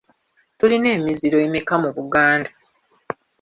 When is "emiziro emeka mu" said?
0.97-1.89